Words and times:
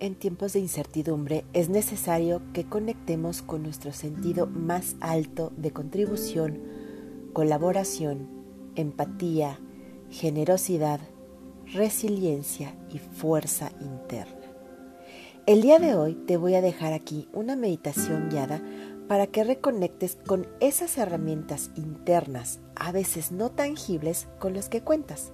En 0.00 0.14
tiempos 0.14 0.52
de 0.52 0.60
incertidumbre, 0.60 1.44
es 1.52 1.68
necesario 1.68 2.42
que 2.52 2.64
conectemos 2.64 3.42
con 3.42 3.62
nuestro 3.62 3.92
sentido 3.92 4.46
más 4.46 4.96
alto 5.00 5.52
de 5.56 5.72
contribución, 5.72 6.60
colaboración, 7.32 8.28
empatía, 8.76 9.58
generosidad, 10.10 11.00
resiliencia 11.72 12.76
y 12.90 12.98
fuerza 12.98 13.72
interna. 13.80 14.36
El 15.46 15.62
día 15.62 15.78
de 15.78 15.96
hoy 15.96 16.14
te 16.14 16.36
voy 16.36 16.54
a 16.54 16.60
dejar 16.60 16.92
aquí 16.92 17.28
una 17.32 17.56
meditación 17.56 18.28
guiada 18.30 18.62
para 19.08 19.26
que 19.26 19.42
reconectes 19.42 20.16
con 20.26 20.46
esas 20.60 20.96
herramientas 20.98 21.70
internas, 21.74 22.60
a 22.76 22.92
veces 22.92 23.32
no 23.32 23.50
tangibles, 23.50 24.28
con 24.38 24.54
las 24.54 24.68
que 24.68 24.82
cuentas 24.82 25.32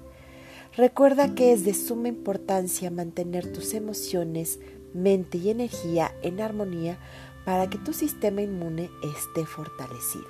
Recuerda 0.78 1.34
que 1.34 1.52
es 1.52 1.64
de 1.64 1.74
suma 1.74 2.06
importancia 2.06 2.88
mantener 2.92 3.52
tus 3.52 3.74
emociones, 3.74 4.60
mente 4.94 5.36
y 5.36 5.50
energía 5.50 6.14
en 6.22 6.40
armonía 6.40 7.00
para 7.44 7.68
que 7.68 7.78
tu 7.78 7.92
sistema 7.92 8.42
inmune 8.42 8.88
esté 9.02 9.44
fortalecido. 9.44 10.28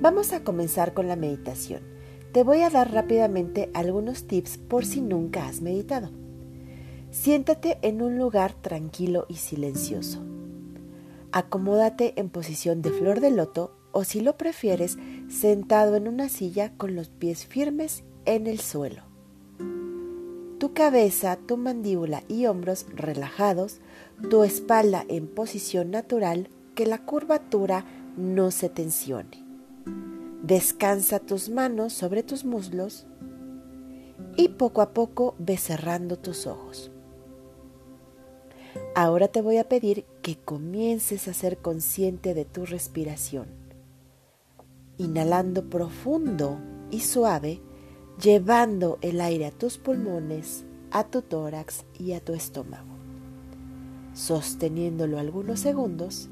Vamos 0.00 0.32
a 0.32 0.42
comenzar 0.42 0.92
con 0.92 1.06
la 1.06 1.14
meditación. 1.14 1.82
Te 2.32 2.42
voy 2.42 2.62
a 2.62 2.68
dar 2.68 2.92
rápidamente 2.92 3.70
algunos 3.74 4.24
tips 4.24 4.58
por 4.58 4.84
si 4.84 5.00
nunca 5.00 5.46
has 5.46 5.60
meditado. 5.60 6.10
Siéntate 7.12 7.78
en 7.82 8.02
un 8.02 8.18
lugar 8.18 8.54
tranquilo 8.54 9.24
y 9.28 9.36
silencioso. 9.36 10.18
Acomódate 11.30 12.14
en 12.16 12.28
posición 12.28 12.82
de 12.82 12.90
flor 12.90 13.20
de 13.20 13.30
loto 13.30 13.78
o 13.92 14.04
si 14.04 14.20
lo 14.20 14.36
prefieres, 14.36 14.98
sentado 15.28 15.96
en 15.96 16.08
una 16.08 16.28
silla 16.28 16.72
con 16.76 16.94
los 16.94 17.08
pies 17.08 17.46
firmes 17.46 18.02
en 18.24 18.46
el 18.46 18.60
suelo. 18.60 19.02
Tu 20.58 20.72
cabeza, 20.72 21.36
tu 21.36 21.56
mandíbula 21.56 22.24
y 22.26 22.46
hombros 22.46 22.86
relajados, 22.94 23.80
tu 24.30 24.42
espalda 24.42 25.04
en 25.08 25.28
posición 25.28 25.90
natural, 25.90 26.48
que 26.74 26.86
la 26.86 27.04
curvatura 27.04 27.84
no 28.16 28.50
se 28.50 28.68
tensione. 28.68 29.44
Descansa 30.42 31.20
tus 31.20 31.48
manos 31.48 31.92
sobre 31.92 32.22
tus 32.22 32.44
muslos 32.44 33.06
y 34.36 34.48
poco 34.48 34.80
a 34.80 34.92
poco 34.94 35.34
ve 35.38 35.56
cerrando 35.56 36.18
tus 36.18 36.46
ojos. 36.46 36.90
Ahora 38.94 39.28
te 39.28 39.42
voy 39.42 39.58
a 39.58 39.68
pedir 39.68 40.04
que 40.22 40.36
comiences 40.36 41.28
a 41.28 41.34
ser 41.34 41.58
consciente 41.58 42.34
de 42.34 42.44
tu 42.44 42.66
respiración 42.66 43.57
inhalando 44.98 45.70
profundo 45.70 46.58
y 46.90 47.00
suave, 47.00 47.60
llevando 48.20 48.98
el 49.00 49.20
aire 49.20 49.46
a 49.46 49.50
tus 49.52 49.78
pulmones, 49.78 50.64
a 50.90 51.04
tu 51.04 51.22
tórax 51.22 51.84
y 51.98 52.12
a 52.12 52.20
tu 52.20 52.34
estómago, 52.34 52.88
sosteniéndolo 54.12 55.18
algunos 55.18 55.60
segundos 55.60 56.28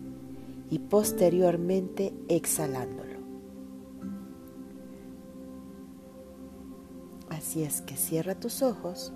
y 0.69 0.81
posteriormente 0.81 2.13
exhalándolo. 2.29 3.17
Así 7.29 7.63
es 7.63 7.83
que 7.83 7.97
cierra 7.97 8.35
tus 8.35 8.63
ojos, 8.63 9.13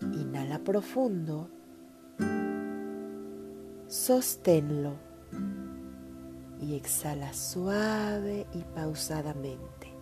inhala 0.00 0.60
profundo, 0.60 1.50
sosténlo 3.88 5.12
y 6.62 6.76
exhala 6.76 7.32
suave 7.32 8.46
y 8.54 8.62
pausadamente. 8.74 9.92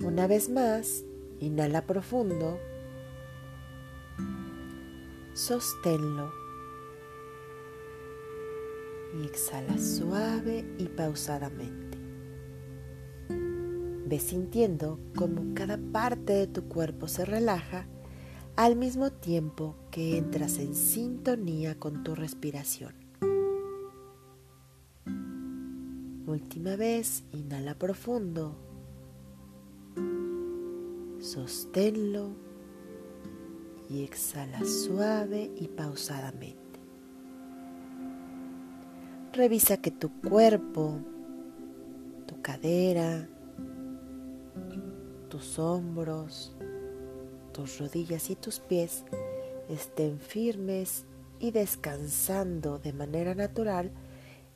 Una 0.00 0.26
vez 0.26 0.50
más, 0.50 1.04
inhala 1.38 1.86
profundo, 1.86 2.58
sosténlo 5.32 6.32
y 9.14 9.26
exhala 9.26 9.78
suave 9.78 10.64
y 10.78 10.88
pausadamente. 10.88 11.98
Ve 14.06 14.18
sintiendo 14.18 14.98
cómo 15.14 15.54
cada 15.54 15.78
parte 15.78 16.32
de 16.32 16.46
tu 16.48 16.64
cuerpo 16.64 17.06
se 17.06 17.24
relaja 17.24 17.86
al 18.56 18.74
mismo 18.74 19.12
tiempo 19.12 19.76
que 19.92 20.18
entras 20.18 20.58
en 20.58 20.74
sintonía 20.74 21.78
con 21.78 22.02
tu 22.02 22.16
respiración. 22.16 23.01
Última 26.32 26.76
vez, 26.76 27.24
inhala 27.34 27.74
profundo. 27.74 28.56
Sosténlo 31.20 32.30
y 33.90 34.02
exhala 34.02 34.64
suave 34.64 35.50
y 35.54 35.68
pausadamente. 35.68 36.80
Revisa 39.34 39.76
que 39.76 39.90
tu 39.90 40.10
cuerpo, 40.22 41.00
tu 42.24 42.40
cadera, 42.40 43.28
tus 45.28 45.58
hombros, 45.58 46.56
tus 47.52 47.78
rodillas 47.78 48.30
y 48.30 48.36
tus 48.36 48.58
pies 48.58 49.04
estén 49.68 50.18
firmes 50.18 51.04
y 51.40 51.50
descansando 51.50 52.78
de 52.78 52.94
manera 52.94 53.34
natural 53.34 53.90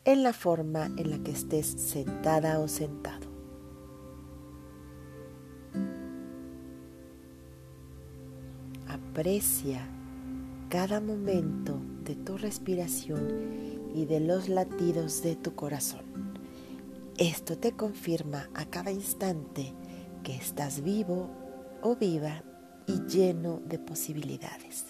en 0.07 0.23
la 0.23 0.33
forma 0.33 0.87
en 0.97 1.11
la 1.11 1.19
que 1.19 1.33
estés 1.33 1.67
sentada 1.67 2.61
o 2.61 2.69
sentado. 2.69 3.27
Aprecia 8.87 9.85
cada 10.69 11.01
momento 11.01 11.81
de 12.05 12.15
tu 12.15 12.39
respiración 12.39 13.91
y 13.97 14.07
de 14.07 14.21
los 14.21 14.49
latidos 14.49 15.23
de 15.25 15.35
tu 15.35 15.57
corazón. 15.57 16.05
Esto 17.19 17.59
te 17.59 17.73
confirma 17.73 18.49
a 18.55 18.65
cada 18.67 18.93
instante 18.93 19.75
que 20.23 20.37
estás 20.37 20.83
vivo 20.83 21.29
o 21.83 21.97
viva 21.97 22.45
y 22.87 23.01
lleno 23.09 23.61
de 23.67 23.81
posibilidades. 23.81 24.85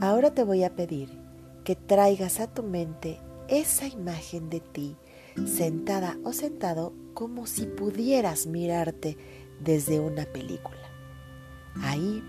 Ahora 0.00 0.32
te 0.32 0.42
voy 0.42 0.64
a 0.64 0.74
pedir 0.74 1.25
que 1.66 1.74
traigas 1.74 2.38
a 2.38 2.46
tu 2.46 2.62
mente 2.62 3.18
esa 3.48 3.88
imagen 3.88 4.50
de 4.50 4.60
ti 4.60 4.96
sentada 5.46 6.16
o 6.22 6.32
sentado 6.32 6.92
como 7.12 7.48
si 7.48 7.66
pudieras 7.66 8.46
mirarte 8.46 9.18
desde 9.58 9.98
una 9.98 10.26
película. 10.26 10.78
Ahí, 11.82 12.22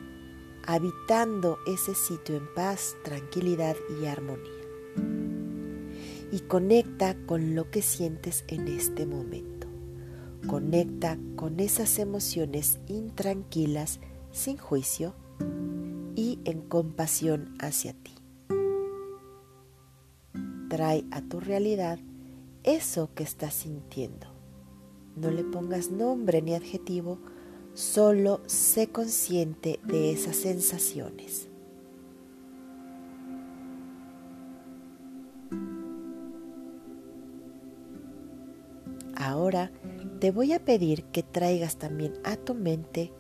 habitando 0.65 1.59
ese 1.67 1.93
sitio 1.93 2.35
en 2.35 2.51
paz, 2.55 2.95
tranquilidad 3.03 3.75
y 4.01 4.07
armonía. 4.07 4.51
Y 6.31 6.39
conecta 6.39 7.15
con 7.27 7.53
lo 7.53 7.69
que 7.69 7.83
sientes 7.83 8.43
en 8.47 8.67
este 8.67 9.05
momento. 9.05 9.67
Conecta 10.47 11.19
con 11.35 11.59
esas 11.59 11.99
emociones 11.99 12.79
intranquilas, 12.87 13.99
sin 14.31 14.57
juicio 14.57 15.13
y 16.15 16.39
en 16.43 16.61
compasión 16.61 17.55
hacia 17.59 17.93
ti 17.93 18.16
trae 20.77 21.05
a 21.09 21.21
tu 21.21 21.39
realidad 21.39 21.97
eso 22.63 23.09
que 23.15 23.23
estás 23.23 23.55
sintiendo. 23.55 24.27
No 25.15 25.31
le 25.31 25.43
pongas 25.43 25.89
nombre 25.89 26.39
ni 26.43 26.53
adjetivo, 26.53 27.17
solo 27.73 28.41
sé 28.45 28.85
consciente 28.85 29.79
de 29.85 30.11
esas 30.11 30.35
sensaciones. 30.35 31.49
Ahora 39.15 39.71
te 40.19 40.29
voy 40.29 40.53
a 40.53 40.63
pedir 40.63 41.05
que 41.05 41.23
traigas 41.23 41.77
también 41.77 42.13
a 42.23 42.35
tu 42.35 42.53
mente 42.53 43.11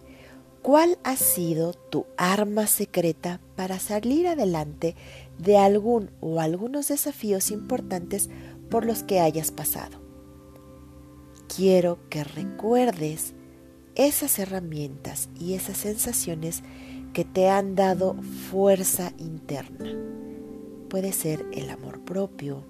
cuál 0.67 0.99
ha 1.05 1.15
sido 1.15 1.71
tu 1.71 2.07
arma 2.17 2.67
secreta 2.67 3.39
para 3.55 3.79
salir 3.79 4.27
adelante 4.27 4.97
de 5.39 5.57
algún 5.57 6.11
o 6.19 6.41
algunos 6.41 6.89
desafíos 6.89 7.51
importantes 7.51 8.29
por 8.69 8.85
los 8.85 9.01
que 9.01 9.21
hayas 9.21 9.51
pasado. 9.51 10.01
Quiero 11.47 11.99
que 12.09 12.25
recuerdes 12.25 13.33
esas 13.95 14.39
herramientas 14.39 15.29
y 15.39 15.53
esas 15.53 15.77
sensaciones 15.77 16.63
que 17.13 17.23
te 17.23 17.47
han 17.47 17.75
dado 17.75 18.17
fuerza 18.51 19.13
interna. 19.19 19.95
Puede 20.89 21.13
ser 21.13 21.45
el 21.53 21.69
amor 21.69 22.01
propio, 22.03 22.65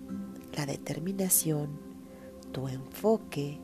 la 0.56 0.68
determinación, 0.68 1.80
tu 2.52 2.68
enfoque, 2.68 3.60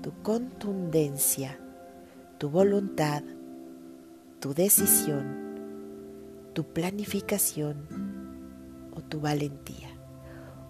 tu 0.00 0.12
contundencia, 0.22 1.58
tu 2.38 2.50
voluntad, 2.50 3.24
tu 4.44 4.52
decisión, 4.52 5.24
tu 6.52 6.64
planificación, 6.64 7.88
o 8.94 9.00
tu 9.00 9.18
valentía 9.18 9.88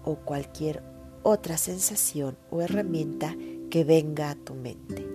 o 0.05 0.15
cualquier 0.15 0.81
otra 1.23 1.57
sensación 1.57 2.37
o 2.51 2.61
herramienta 2.61 3.35
que 3.69 3.83
venga 3.83 4.29
a 4.29 4.35
tu 4.35 4.55
mente. 4.55 5.05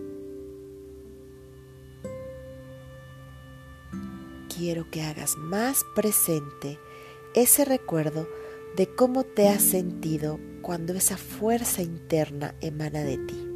Quiero 4.55 4.91
que 4.91 5.05
hagas 5.05 5.39
más 5.39 5.83
presente 5.95 6.79
ese 7.35 7.65
recuerdo 7.65 8.29
de 8.77 8.95
cómo 8.95 9.25
te 9.25 9.49
has 9.49 9.63
sentido 9.63 10.39
cuando 10.61 10.93
esa 10.93 11.17
fuerza 11.17 11.81
interna 11.81 12.55
emana 12.61 13.05
de 13.05 13.17
ti. 13.17 13.50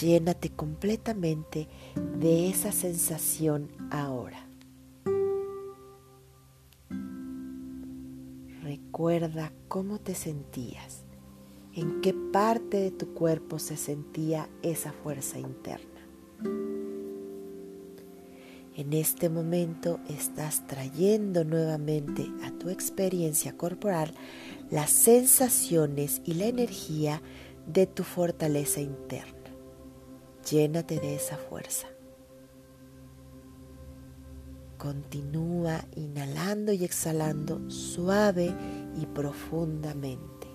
Llénate 0.00 0.48
completamente 0.48 1.68
de 2.18 2.48
esa 2.48 2.72
sensación 2.72 3.68
ahora. 3.90 4.46
Recuerda 8.62 9.52
cómo 9.68 9.98
te 9.98 10.14
sentías, 10.14 11.04
en 11.74 12.00
qué 12.00 12.14
parte 12.32 12.78
de 12.78 12.90
tu 12.92 13.12
cuerpo 13.12 13.58
se 13.58 13.76
sentía 13.76 14.48
esa 14.62 14.92
fuerza 14.92 15.38
interna. 15.38 16.00
En 18.76 18.94
este 18.94 19.28
momento 19.28 20.00
estás 20.08 20.66
trayendo 20.66 21.44
nuevamente 21.44 22.26
a 22.42 22.52
tu 22.52 22.70
experiencia 22.70 23.54
corporal 23.58 24.14
las 24.70 24.90
sensaciones 24.90 26.22
y 26.24 26.34
la 26.34 26.46
energía 26.46 27.20
de 27.66 27.86
tu 27.86 28.04
fortaleza 28.04 28.80
interna. 28.80 29.39
Llénate 30.50 30.98
de 30.98 31.14
esa 31.14 31.36
fuerza. 31.36 31.86
Continúa 34.78 35.84
inhalando 35.94 36.72
y 36.72 36.84
exhalando 36.84 37.70
suave 37.70 38.52
y 39.00 39.06
profundamente. 39.06 40.48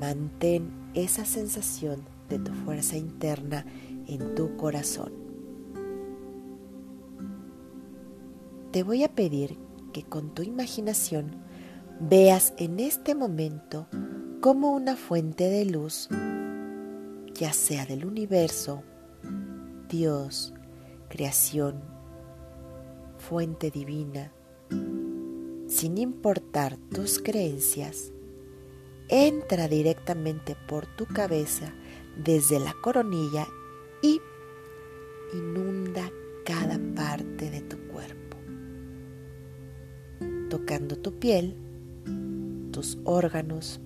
Mantén 0.00 0.90
esa 0.94 1.24
sensación 1.24 2.02
de 2.28 2.38
tu 2.40 2.52
fuerza 2.52 2.96
interna 2.96 3.64
en 4.08 4.34
tu 4.34 4.56
corazón. 4.56 5.12
Te 8.72 8.82
voy 8.82 9.04
a 9.04 9.14
pedir 9.14 9.56
que 9.92 10.02
con 10.02 10.34
tu 10.34 10.42
imaginación 10.42 11.36
veas 12.00 12.54
en 12.56 12.80
este 12.80 13.14
momento 13.14 13.86
como 14.44 14.72
una 14.72 14.94
fuente 14.94 15.48
de 15.48 15.64
luz, 15.64 16.06
ya 17.32 17.54
sea 17.54 17.86
del 17.86 18.04
universo, 18.04 18.82
Dios, 19.88 20.52
creación, 21.08 21.82
fuente 23.16 23.70
divina, 23.70 24.34
sin 25.66 25.96
importar 25.96 26.76
tus 26.76 27.20
creencias, 27.20 28.12
entra 29.08 29.66
directamente 29.66 30.58
por 30.68 30.94
tu 30.94 31.06
cabeza 31.06 31.72
desde 32.22 32.60
la 32.60 32.74
coronilla 32.82 33.46
y 34.02 34.20
inunda 35.32 36.10
cada 36.44 36.78
parte 36.94 37.50
de 37.50 37.62
tu 37.62 37.78
cuerpo, 37.88 38.36
tocando 40.50 40.98
tu 40.98 41.18
piel, 41.18 41.56
tus 42.72 42.98
órganos, 43.04 43.80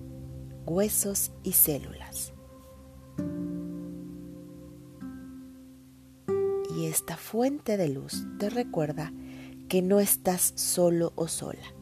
huesos 0.69 1.31
y 1.43 1.53
células. 1.53 2.31
Y 6.77 6.85
esta 6.85 7.17
fuente 7.17 7.75
de 7.75 7.89
luz 7.89 8.25
te 8.37 8.49
recuerda 8.49 9.11
que 9.67 9.81
no 9.81 9.99
estás 9.99 10.53
solo 10.55 11.11
o 11.15 11.27
sola, 11.27 11.73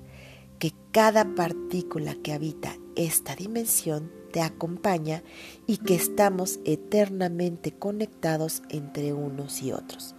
que 0.58 0.72
cada 0.92 1.36
partícula 1.36 2.16
que 2.16 2.34
habita 2.34 2.76
esta 2.96 3.36
dimensión 3.36 4.12
te 4.32 4.42
acompaña 4.42 5.22
y 5.68 5.78
que 5.78 5.96
estamos 5.96 6.60
eternamente 6.66 7.74
conectados 7.74 8.64
entre 8.70 9.14
unos 9.14 9.62
y 9.62 9.72
otros. 9.72 10.16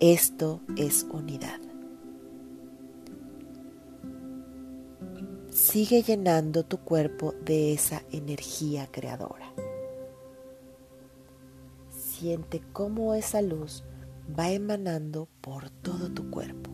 Esto 0.00 0.60
es 0.76 1.06
unidad. 1.10 1.67
Sigue 5.58 6.04
llenando 6.04 6.64
tu 6.64 6.78
cuerpo 6.78 7.34
de 7.44 7.72
esa 7.72 8.04
energía 8.12 8.86
creadora. 8.92 9.52
Siente 11.90 12.62
cómo 12.72 13.12
esa 13.12 13.42
luz 13.42 13.82
va 14.38 14.52
emanando 14.52 15.28
por 15.40 15.68
todo 15.68 16.10
tu 16.10 16.30
cuerpo. 16.30 16.70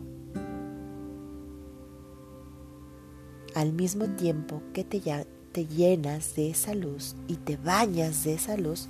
Al 3.55 3.73
mismo 3.73 4.05
tiempo 4.05 4.61
que 4.71 4.83
te, 4.83 5.01
llenas 5.65 6.35
de 6.35 6.51
esa 6.51 6.75
luz 6.75 7.15
y 7.27 7.37
te 7.37 7.57
bañas 7.57 8.23
de 8.23 8.35
esa 8.35 8.55
luz, 8.55 8.87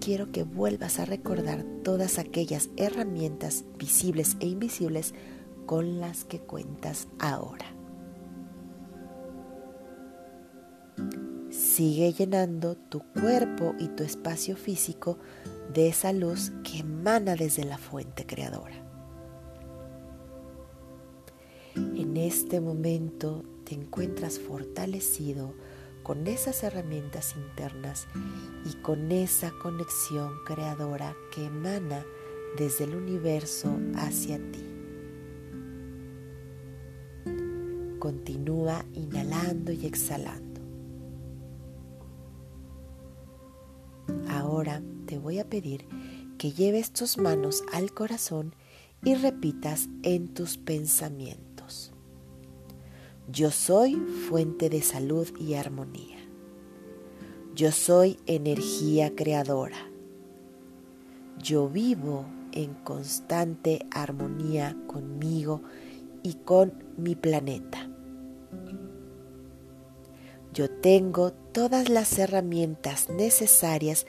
quiero 0.00 0.32
que 0.32 0.42
vuelvas 0.42 0.98
a 0.98 1.04
recordar 1.04 1.64
todas 1.84 2.18
aquellas 2.18 2.68
herramientas 2.76 3.64
visibles 3.78 4.36
e 4.40 4.48
invisibles 4.48 5.14
con 5.66 6.00
las 6.00 6.24
que 6.24 6.40
cuentas 6.40 7.06
ahora. 7.20 7.75
Sigue 11.76 12.14
llenando 12.14 12.74
tu 12.74 13.00
cuerpo 13.00 13.74
y 13.78 13.88
tu 13.88 14.02
espacio 14.02 14.56
físico 14.56 15.18
de 15.74 15.88
esa 15.88 16.14
luz 16.14 16.50
que 16.64 16.78
emana 16.78 17.36
desde 17.36 17.64
la 17.64 17.76
fuente 17.76 18.24
creadora. 18.24 18.82
En 21.74 22.16
este 22.16 22.62
momento 22.62 23.44
te 23.66 23.74
encuentras 23.74 24.38
fortalecido 24.38 25.52
con 26.02 26.26
esas 26.28 26.62
herramientas 26.62 27.34
internas 27.36 28.06
y 28.64 28.72
con 28.80 29.12
esa 29.12 29.52
conexión 29.62 30.32
creadora 30.46 31.14
que 31.30 31.44
emana 31.44 32.06
desde 32.56 32.84
el 32.84 32.96
universo 32.96 33.78
hacia 33.96 34.38
ti. 34.38 34.64
Continúa 37.98 38.82
inhalando 38.94 39.72
y 39.72 39.84
exhalando. 39.84 40.45
Ahora 44.56 44.80
te 45.04 45.18
voy 45.18 45.38
a 45.38 45.44
pedir 45.44 45.84
que 46.38 46.50
lleves 46.50 46.90
tus 46.90 47.18
manos 47.18 47.62
al 47.74 47.92
corazón 47.92 48.54
y 49.04 49.14
repitas 49.14 49.90
en 50.02 50.28
tus 50.32 50.56
pensamientos. 50.56 51.92
Yo 53.30 53.50
soy 53.50 53.96
fuente 53.96 54.70
de 54.70 54.80
salud 54.80 55.28
y 55.38 55.56
armonía. 55.56 56.16
Yo 57.54 57.70
soy 57.70 58.18
energía 58.24 59.14
creadora. 59.14 59.90
Yo 61.36 61.68
vivo 61.68 62.24
en 62.52 62.72
constante 62.72 63.84
armonía 63.90 64.74
conmigo 64.86 65.60
y 66.22 66.32
con 66.32 66.82
mi 66.96 67.14
planeta. 67.14 67.90
Yo 70.54 70.70
tengo 70.70 71.34
todas 71.34 71.90
las 71.90 72.18
herramientas 72.18 73.10
necesarias 73.10 74.06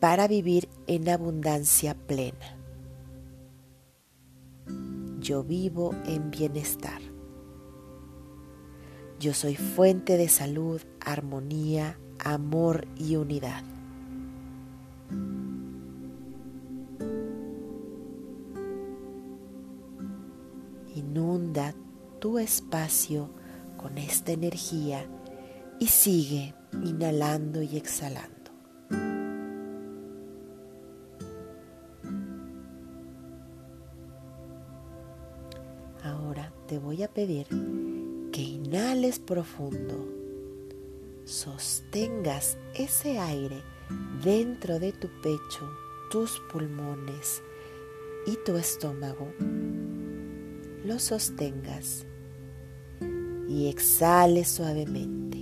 para 0.00 0.28
vivir 0.28 0.68
en 0.86 1.08
abundancia 1.08 1.94
plena. 1.94 2.56
Yo 5.20 5.42
vivo 5.42 5.94
en 6.06 6.30
bienestar. 6.30 7.00
Yo 9.18 9.34
soy 9.34 9.56
fuente 9.56 10.16
de 10.16 10.28
salud, 10.28 10.80
armonía, 11.00 11.98
amor 12.20 12.86
y 12.96 13.16
unidad. 13.16 13.64
Inunda 20.94 21.74
tu 22.20 22.38
espacio 22.38 23.30
con 23.76 23.98
esta 23.98 24.32
energía 24.32 25.04
y 25.80 25.88
sigue 25.88 26.54
inhalando 26.84 27.62
y 27.62 27.76
exhalando. 27.76 28.37
Pedir 37.18 37.48
que 38.30 38.42
inhales 38.42 39.18
profundo, 39.18 40.06
sostengas 41.24 42.56
ese 42.74 43.18
aire 43.18 43.60
dentro 44.22 44.78
de 44.78 44.92
tu 44.92 45.08
pecho, 45.20 45.68
tus 46.12 46.40
pulmones 46.52 47.42
y 48.24 48.38
tu 48.46 48.56
estómago, 48.56 49.32
lo 50.84 51.00
sostengas 51.00 52.06
y 53.48 53.66
exhales 53.66 54.46
suavemente. 54.46 55.38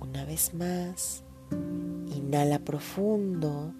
Una 0.00 0.24
vez 0.24 0.54
más, 0.54 1.24
inhala 2.14 2.60
profundo, 2.60 3.74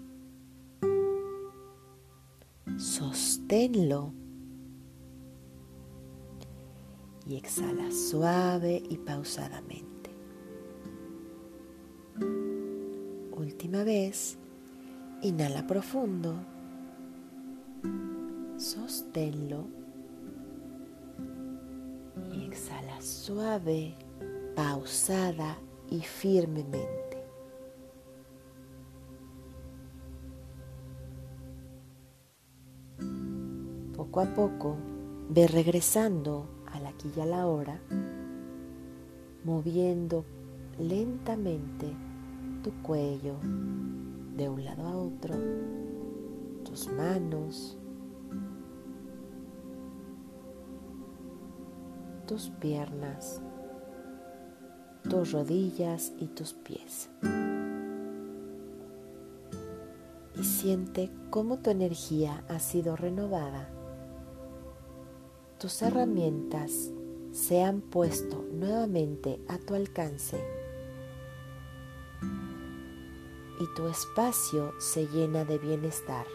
sosténlo 2.75 4.11
y 7.27 7.35
exhala 7.35 7.91
suave 7.91 8.81
y 8.89 8.97
pausadamente. 8.97 10.11
Última 13.35 13.83
vez, 13.83 14.37
inhala 15.21 15.67
profundo, 15.67 16.35
sosténlo 18.57 19.67
y 22.33 22.45
exhala 22.45 23.01
suave, 23.01 23.95
pausada 24.55 25.57
y 25.89 25.99
firmemente. 25.99 27.25
Poco 33.95 34.21
a 34.21 34.33
poco 34.33 34.77
ve 35.29 35.47
regresando 35.47 36.56
a 36.71 36.79
la 36.79 36.89
aquí 36.89 37.11
y 37.15 37.19
a 37.21 37.25
la 37.25 37.47
hora, 37.47 37.79
moviendo 39.43 40.25
lentamente 40.79 41.93
tu 42.63 42.71
cuello 42.81 43.35
de 44.35 44.49
un 44.49 44.63
lado 44.63 44.87
a 44.87 44.95
otro, 44.95 45.35
tus 46.63 46.91
manos, 46.91 47.77
tus 52.27 52.49
piernas, 52.59 53.41
tus 55.09 55.31
rodillas 55.31 56.13
y 56.19 56.27
tus 56.27 56.53
pies. 56.53 57.09
Y 60.35 60.43
siente 60.43 61.09
cómo 61.29 61.57
tu 61.59 61.69
energía 61.69 62.43
ha 62.49 62.59
sido 62.59 62.95
renovada 62.95 63.69
tus 65.59 65.81
herramientas 65.81 66.91
se 67.31 67.63
han 67.63 67.81
puesto 67.81 68.45
nuevamente 68.53 69.41
a 69.47 69.57
tu 69.57 69.73
alcance 69.73 70.37
y 73.59 73.75
tu 73.75 73.87
espacio 73.87 74.73
se 74.79 75.07
llena 75.07 75.45
de 75.45 75.57
bienestar, 75.57 76.27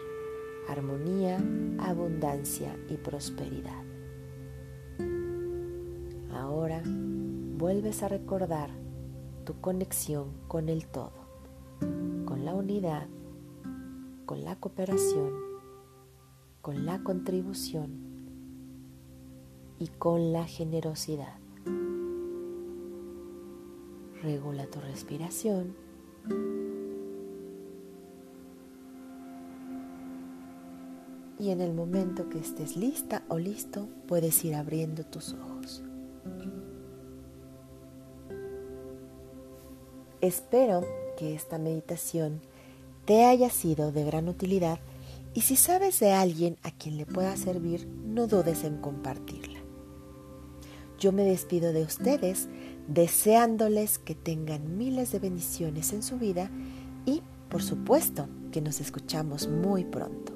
armonía, 0.67 1.41
abundancia 1.79 2.77
y 2.89 2.97
prosperidad. 2.97 3.81
Ahora 6.33 6.83
vuelves 6.85 8.03
a 8.03 8.09
recordar 8.09 8.71
tu 9.45 9.61
conexión 9.61 10.33
con 10.49 10.67
el 10.67 10.85
todo, 10.87 11.13
con 12.25 12.43
la 12.43 12.53
unidad, 12.53 13.07
con 14.25 14.43
la 14.43 14.57
cooperación, 14.57 15.31
con 16.61 16.85
la 16.85 17.01
contribución 17.03 18.12
y 19.79 19.87
con 19.87 20.33
la 20.33 20.45
generosidad. 20.45 21.35
Regula 24.21 24.65
tu 24.67 24.79
respiración. 24.79 25.75
Y 31.39 31.49
en 31.49 31.59
el 31.59 31.73
momento 31.73 32.29
que 32.29 32.39
estés 32.39 32.77
lista 32.77 33.23
o 33.27 33.37
listo, 33.37 33.89
puedes 34.07 34.45
ir 34.45 34.55
abriendo 34.55 35.03
tus 35.05 35.33
ojos. 35.33 35.83
Espero 40.21 40.85
que 41.17 41.35
esta 41.35 41.57
meditación 41.57 42.39
te 43.03 43.25
haya 43.25 43.49
sido 43.49 43.91
de 43.91 44.05
gran 44.05 44.29
utilidad 44.29 44.79
y 45.33 45.41
si 45.41 45.57
sabes 45.57 45.99
de 45.99 46.13
alguien 46.13 46.57
a 46.63 46.71
quien 46.71 46.95
le 46.95 47.05
pueda 47.05 47.35
servir, 47.35 47.87
no 47.87 48.27
dudes 48.27 48.63
en 48.63 48.77
compartirla. 48.77 49.52
Yo 51.03 51.11
me 51.11 51.25
despido 51.25 51.73
de 51.73 51.83
ustedes 51.83 52.47
deseándoles 52.87 53.99
que 53.99 54.15
tengan 54.15 54.77
miles 54.77 55.11
de 55.11 55.19
bendiciones 55.19 55.91
en 55.91 56.01
su 56.01 56.17
vida 56.17 56.49
y, 57.05 57.21
por 57.49 57.61
supuesto, 57.61 58.29
que 58.53 58.61
nos 58.61 58.79
escuchamos 58.79 59.49
muy 59.49 59.83
pronto. 59.83 60.32